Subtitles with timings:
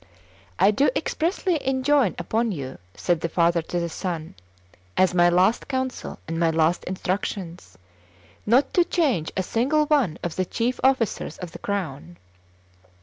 [0.57, 4.33] "I do expressly enjoin upon you," said the father to the son,
[4.97, 7.77] "as my last counsel and my last instructions,
[8.43, 12.17] not to change a single one of the chief officers of the crown.